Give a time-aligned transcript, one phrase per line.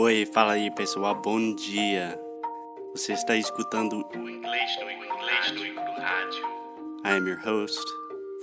[0.00, 2.16] Oi, fala aí pessoal, bom dia.
[2.94, 6.44] Você está escutando o inglês no, inglês no rádio.
[7.04, 7.84] I am your host,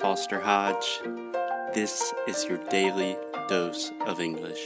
[0.02, 1.02] Foster Hodge.
[1.74, 4.60] This is your daily dose of English.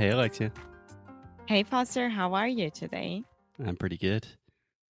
[0.00, 0.50] Hey, Alexia.
[1.44, 3.22] Hey, Foster, how are you today?
[3.62, 4.26] I'm pretty good.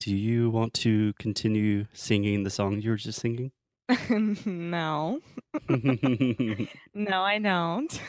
[0.01, 3.53] Do you want to continue singing the song you were just singing?
[4.11, 5.21] no.
[5.69, 8.01] no, I don't.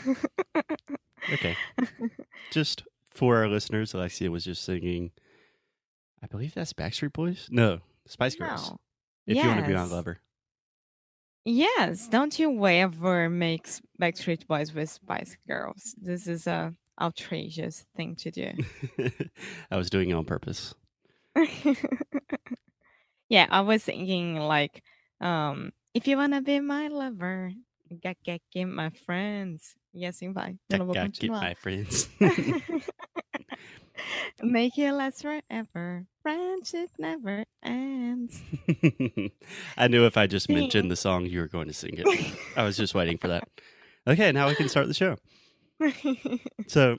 [1.33, 1.55] okay.
[2.49, 2.81] Just
[3.13, 5.11] for our listeners, Alexia was just singing,
[6.23, 7.47] I believe that's Backstreet Boys?
[7.51, 8.71] No, Spice Girls.
[8.71, 8.77] No.
[9.27, 9.91] If you want to be my Yes.
[9.91, 10.19] lover.
[11.45, 15.93] Yes, don't you ever mix Backstreet Boys with Spice Girls?
[16.01, 18.51] This is a outrageous thing to do.
[19.71, 20.73] I was doing it on purpose.
[23.29, 24.83] yeah, I was thinking like,
[25.21, 27.51] um, if you wanna be my lover,
[28.01, 29.75] get get get my friends.
[29.93, 30.57] Yes, assim vai.
[30.69, 32.09] Eu não vou Gotta get my friends.
[34.43, 36.05] Make it last forever.
[36.21, 38.39] Friendship never ends.
[39.77, 42.05] I knew if I just mentioned the song, you were going to sing it.
[42.55, 43.49] I was just waiting for that.
[44.05, 45.17] Okay, now we can start the show.
[46.67, 46.97] So,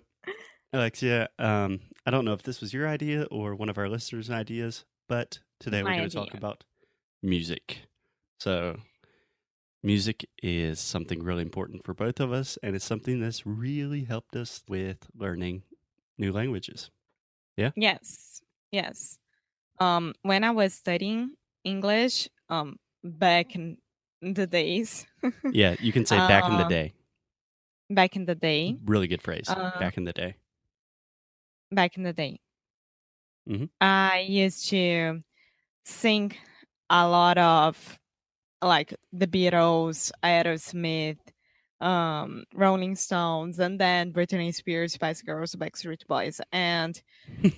[0.72, 4.30] Alexia, um, I don't know if this was your idea or one of our listeners'
[4.30, 6.64] ideas, but today we're going to talk about
[7.22, 7.78] music.
[8.40, 8.76] So,
[9.82, 14.36] music is something really important for both of us, and it's something that's really helped
[14.36, 15.62] us with learning
[16.18, 16.90] new languages.
[17.56, 17.70] Yeah.
[17.76, 19.18] Yes, yes.
[19.80, 21.32] Um, when I was studying
[21.64, 23.78] English, um, back in
[24.22, 25.06] the days,
[25.52, 26.92] Yeah, you can say back in the Uh, day.
[27.90, 29.48] Back in the day, Really good phrase.
[29.48, 30.36] uh, back in the day.
[31.70, 32.40] back in the day,
[33.48, 33.68] Mhm.
[33.80, 35.22] I used to
[35.84, 36.32] sing
[36.90, 37.98] a lot of
[38.62, 41.18] like the Beatles, Aerosmith,
[41.80, 47.00] um, Rolling Stones, and then Britney Spears, Spice Girls, Backstreet Boys, and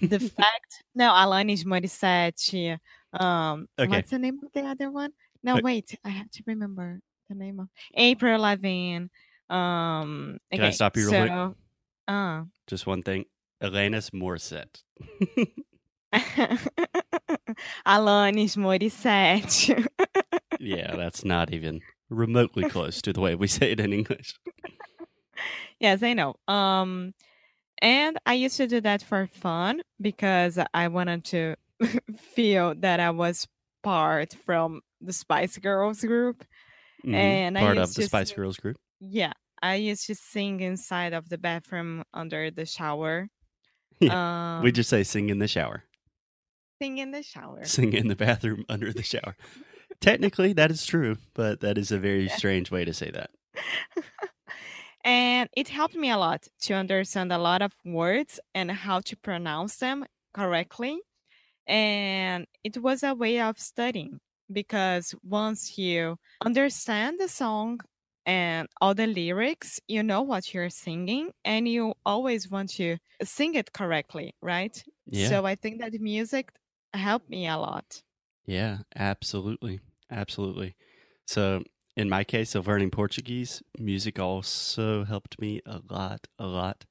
[0.03, 2.79] the fact no Alanis Morissette.
[3.15, 3.89] Um, Okay.
[3.89, 5.13] what's the name of the other one?
[5.43, 9.07] No, Uh, wait, I have to remember the name of Avril Lavigne.
[9.51, 11.57] Um, Can I stop you real quick?
[12.09, 13.25] Uh, Just one thing.
[13.63, 14.83] Alanis Morissette.
[17.87, 19.87] Alanis Morissette.
[20.61, 24.35] yeah, that's not even remotely close to the way we say it in English.
[25.79, 26.35] yes, I know.
[26.49, 27.15] Um,
[27.83, 31.57] and I used to do that for fun because I wanted to
[32.35, 33.47] feel that I was
[33.83, 36.45] part from the Spice Girls group.
[37.05, 37.15] Mhm.
[37.15, 38.77] And I Part of the Spice sing- Girls group.
[39.01, 43.29] Yeah, I used to sing inside of the bathroom under the shower.
[44.01, 44.17] Yeah,
[44.59, 45.85] we Um, just say sing in the shower.
[46.81, 47.73] sing in the shower.
[47.73, 49.35] Sing in the bathroom under the shower.
[50.01, 52.29] Technically, that is true, but that is a very Yeah.
[52.29, 53.31] strange way to say that.
[55.05, 59.17] and it helped me a lot to understand a lot of words and how to
[59.17, 61.01] pronounce them correctly.
[61.67, 64.21] And it was a way of studying
[64.53, 67.81] because once you understand the song
[68.27, 73.55] and all the lyrics, you know what you're singing and you always want to sing
[73.55, 74.83] it correctly, right?
[75.07, 75.37] Yeah.
[75.37, 76.53] So I think that music
[76.95, 78.03] helped me a lot.
[78.45, 79.81] Yeah, absolutely.
[80.11, 80.77] Absolutely.
[81.27, 81.63] So,
[81.97, 86.87] in my case of learning Portuguese, music also helped me a lot, a lot.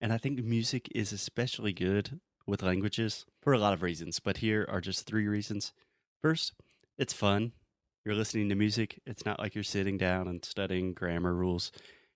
[0.00, 4.38] And I think music is especially good with languages for a lot of reasons, but
[4.38, 5.72] here are just three reasons.
[6.22, 6.54] First,
[6.98, 7.52] it's fun.
[8.04, 11.70] You're listening to music, it's not like you're sitting down and studying grammar rules.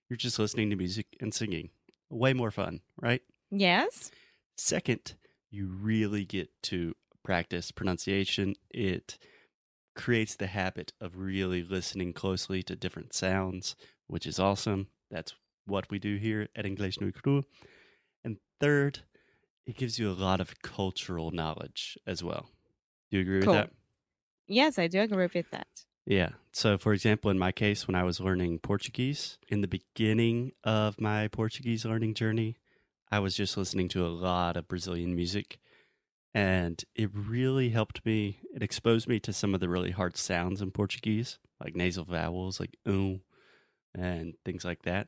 [0.09, 1.69] You're just listening to music and singing.
[2.09, 3.21] Way more fun, right?
[3.51, 4.09] Yes?
[4.57, 5.13] Second,
[5.51, 8.55] you really get to practice pronunciation.
[8.71, 9.17] It
[9.95, 13.75] creates the habit of really listening closely to different sounds,
[14.07, 14.87] which is awesome.
[15.11, 15.33] That's
[15.65, 17.43] what we do here at English No Cru.
[18.23, 18.99] And third,
[19.65, 22.49] it gives you a lot of cultural knowledge as well.
[23.11, 23.53] Do you agree Cool.
[23.53, 23.71] with that?
[24.47, 25.67] Yes, I do agree with that.
[26.05, 26.29] Yeah.
[26.51, 31.01] So, for example, in my case, when I was learning Portuguese, in the beginning of
[31.01, 32.57] my Portuguese learning journey,
[33.11, 35.59] I was just listening to a lot of Brazilian music.
[36.33, 38.39] And it really helped me.
[38.53, 42.59] It exposed me to some of the really hard sounds in Portuguese, like nasal vowels,
[42.59, 43.21] like um,
[43.95, 45.07] and things like that.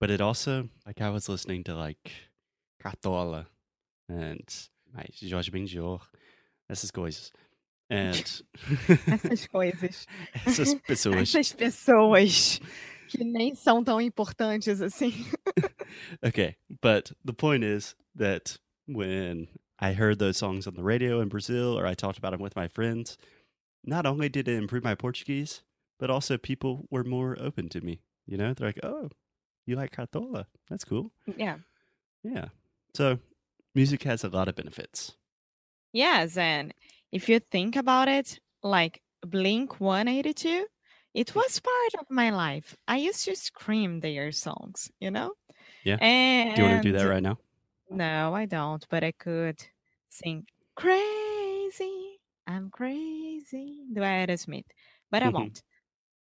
[0.00, 2.12] But it also, like, I was listening to like
[2.82, 3.46] Cartola
[4.08, 6.00] and my Jorge Benjor,
[6.70, 7.30] essas coisas.
[7.90, 8.14] And
[9.06, 10.06] Essas coisas.
[10.46, 11.16] essas pessoas.
[11.34, 12.60] Essas pessoas
[13.08, 15.12] que nem são tão importantes assim.
[16.22, 19.48] Okay, but the point is that when
[19.78, 22.54] I heard those songs on the radio in Brazil or I talked about them with
[22.54, 23.16] my friends,
[23.84, 25.62] not only did it improve my Portuguese,
[25.98, 28.02] but also people were more open to me.
[28.26, 29.08] You know, they're like, "Oh,
[29.66, 30.46] you like Cartola?
[30.68, 31.58] That's cool." Yeah.
[32.22, 32.48] Yeah.
[32.94, 33.18] So,
[33.74, 35.16] music has a lot of benefits.
[35.94, 36.74] Yes, and
[37.12, 40.66] if you think about it, like Blink 182,
[41.14, 42.76] it was part of my life.
[42.88, 45.34] I used to scream their songs, you know?
[45.84, 46.00] Yeah.
[46.00, 47.38] And Do you want to do that right now?
[47.90, 49.66] No, I don't, but I could
[50.10, 50.46] sing
[50.76, 53.84] Crazy, I'm crazy.
[53.92, 54.66] Do Aerosmith,
[55.10, 55.30] but I Mhm.
[55.30, 55.62] won't.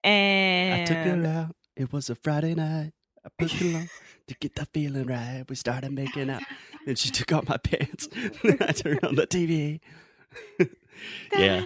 [0.04, 1.56] And I took her out.
[1.76, 2.92] It was a Friday night.
[3.24, 3.90] I put her on
[4.28, 5.44] to get the feeling right.
[5.48, 6.44] We started making out.
[6.84, 8.08] Then she took off my pants.
[8.42, 9.80] then I turned on the TV.
[11.36, 11.64] Yeah.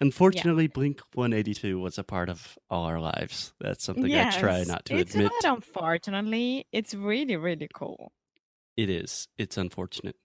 [0.00, 3.52] Unfortunately, Blink 182 was a part of all our lives.
[3.60, 5.30] That's something I try not to it's admit.
[5.42, 6.66] not unfortunately.
[6.72, 8.12] It's really, really cool.
[8.76, 9.28] It is.
[9.38, 10.16] It's unfortunate.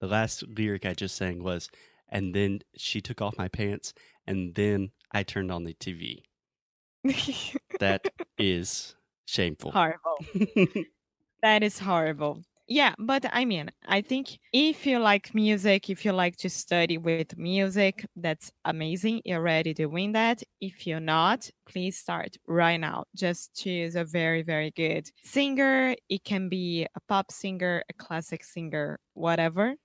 [0.00, 1.68] The last lyric I just sang was,
[2.08, 3.92] and then she took off my pants,
[4.26, 6.22] and then I turned on the TV.
[7.80, 8.06] That
[8.38, 8.94] is
[9.26, 9.72] shameful.
[9.72, 10.18] horrible.
[11.42, 12.42] That is horrible.
[12.70, 16.98] Yeah, but I mean, I think if you like music, if you like to study
[16.98, 19.22] with music, that's amazing.
[19.24, 20.42] You're already doing that.
[20.60, 23.04] If you're not, please start right now.
[23.16, 25.96] Just choose a very, very good singer.
[26.10, 29.76] It can be a pop singer, a classic singer, whatever,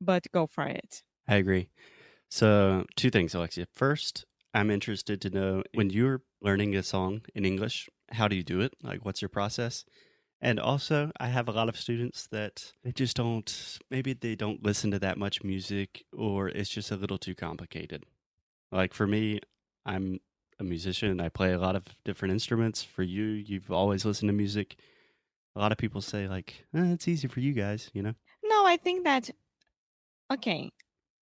[0.00, 1.02] but go for it.
[1.26, 1.70] I agree.
[2.30, 3.66] So, two things, Alexia.
[3.74, 8.42] First, I'm interested to know when you're learning a song in English, how do you
[8.42, 8.74] do it?
[8.82, 9.84] Like, what's your process?
[10.40, 14.62] And also, I have a lot of students that they just don't, maybe they don't
[14.62, 18.04] listen to that much music or it's just a little too complicated.
[18.70, 19.40] Like, for me,
[19.84, 20.20] I'm
[20.60, 21.20] a musician.
[21.20, 22.82] I play a lot of different instruments.
[22.84, 24.76] For you, you've always listened to music.
[25.56, 28.14] A lot of people say, like, eh, it's easy for you guys, you know?
[28.44, 29.30] No, I think that
[30.30, 30.70] okay,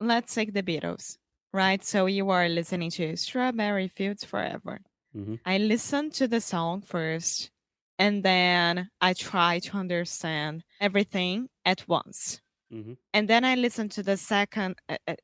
[0.00, 1.16] let's take the Beatles,
[1.52, 1.82] right?
[1.84, 4.80] So you are listening to Strawberry Fields Forever.
[5.14, 5.40] Mhm.
[5.46, 7.50] I listen to the song first
[7.98, 12.40] and then I try to understand everything at once.
[12.72, 12.94] Mm-hmm.
[13.14, 15.14] And then I listen to the second uh, uh,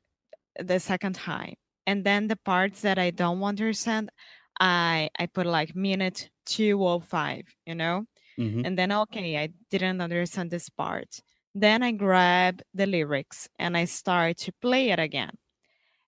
[0.59, 1.55] the second time.
[1.85, 4.09] And then the parts that I don't understand,
[4.59, 8.05] I I put like minute 205, you know?
[8.39, 8.65] Mm-hmm.
[8.65, 11.19] and then okay i didn't understand this part
[11.53, 15.37] then i grab the lyrics and i start to play it again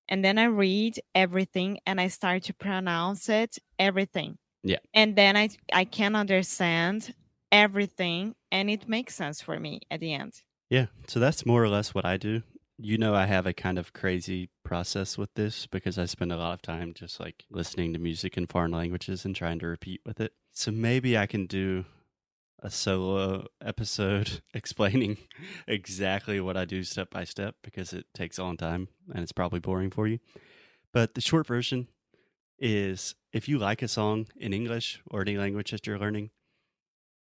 [0.10, 4.80] and then i read everything and i start to pronounce it everything Yeah.
[4.94, 7.14] and then i i can understand
[7.52, 10.34] everything and it makes sense for me at the end
[10.70, 12.42] Yeah, so that's more or less what I do.
[12.78, 16.38] You know, I have a kind of crazy process with this because I spend a
[16.38, 20.02] lot of time just like listening to music in foreign languages and trying to repeat
[20.06, 20.34] with it.
[20.54, 21.86] So maybe I can do
[22.60, 25.18] a solo episode explaining
[25.68, 29.32] exactly what I do step by step because it takes a long time and it's
[29.40, 30.20] probably boring for you.
[30.92, 31.88] But the short version
[32.60, 36.32] is if you like a song in English or any language that you're learning,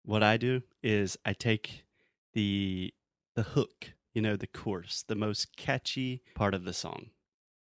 [0.05, 1.85] what I do is I take
[2.33, 2.95] the
[3.37, 7.11] the hook, you know, the chorus, the most catchy part of the song.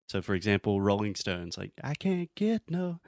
[0.09, 3.01] So, for example, Rolling Stones, like, I can't get no,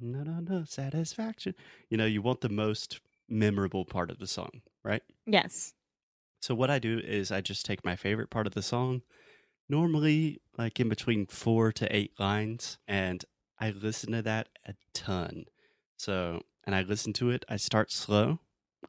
[0.00, 1.54] no, no, no satisfaction.
[1.90, 5.02] You know, you want the most memorable part of the song, right?
[5.26, 5.74] yes
[6.42, 9.02] So, what I do is I just take my favorite part of the song,
[9.68, 13.24] normally like in between four to eight lines, and
[13.60, 15.44] I listen to that a ton.
[15.98, 18.38] So, and I listen to it, I start slow.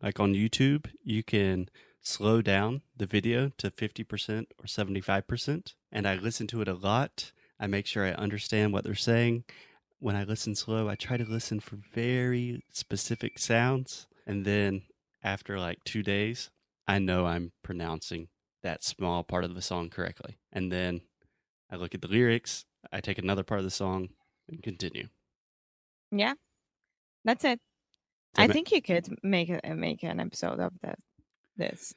[0.02, 1.70] Like on YouTube, you can
[2.02, 5.74] slow down the video to 50% or 75%.
[5.92, 7.34] And I listen to it a lot.
[7.60, 9.44] I make sure I understand what they're saying.
[10.00, 14.08] When I listen slow, I try to listen for very specific sounds.
[14.26, 14.84] And then
[15.22, 16.50] after like two days,
[16.88, 18.30] I know I'm pronouncing
[18.64, 20.38] that small part of the song correctly.
[20.52, 21.02] And then
[21.70, 24.10] I look at the lyrics, I take another part of the song
[24.52, 25.08] and continue.
[26.12, 26.34] yeah
[27.26, 27.60] that's it
[28.36, 31.00] So i ma- think you could make a, make an episode of that
[31.58, 31.94] this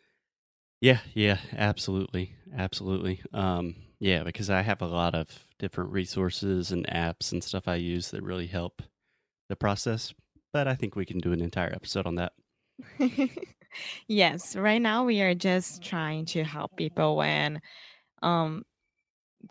[0.80, 2.34] Yeah, yeah, absolutely.
[2.54, 3.22] Absolutely.
[3.32, 7.76] Um, yeah, because I have a lot of different resources and apps and stuff I
[7.76, 8.82] use that really help
[9.48, 10.12] the process.
[10.52, 12.32] But I think we can do an entire episode on that.
[14.08, 17.60] yes, right now we are just trying to help people when
[18.22, 18.62] um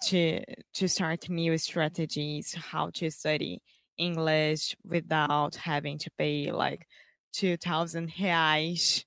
[0.02, 0.42] to
[0.74, 3.62] to start new strategies how to study
[3.98, 6.88] English without having to pay like
[7.34, 9.04] 2000 reais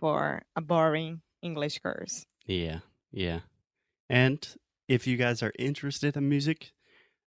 [0.00, 2.24] for a boring English course.
[2.46, 2.80] Yeah,
[3.12, 3.40] yeah.
[4.08, 4.46] And
[4.88, 6.72] if you guys are interested in music,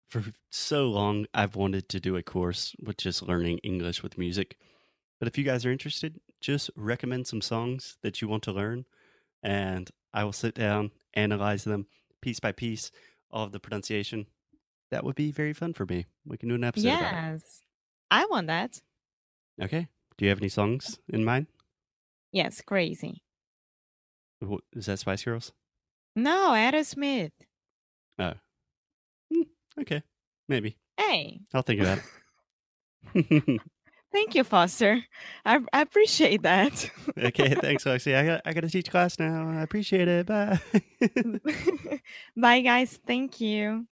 [0.08, 4.56] for so long I've wanted to do a course with just learning English with music.
[5.18, 8.86] But if you guys are interested, just recommend some songs that you want to learn,
[9.42, 11.86] and I will sit down, analyze them
[12.20, 12.90] piece by piece,
[13.30, 14.26] of the pronunciation.
[14.90, 16.06] That would be very fun for me.
[16.26, 16.88] We can do an episode.
[16.88, 17.62] Yes.
[18.10, 18.80] I want that.
[19.62, 19.88] Okay.
[20.16, 21.46] Do you have any songs in mind?
[22.32, 23.22] Yes, crazy.
[24.74, 25.52] Is that Spice Girls?
[26.16, 27.32] No, Aerosmith.
[28.18, 28.32] Oh.
[29.32, 29.42] Hmm,
[29.80, 30.02] okay.
[30.48, 30.76] Maybe.
[30.96, 32.00] Hey, I'll think about
[33.14, 33.60] it.
[34.12, 35.04] thank you, Foster.
[35.44, 36.90] I, I appreciate that.
[37.18, 38.16] okay, thanks, Lexi.
[38.16, 39.48] I got I got to teach class now.
[39.48, 40.26] I appreciate it.
[40.26, 40.60] Bye.
[42.36, 42.98] Bye, guys.
[43.06, 43.86] Thank you.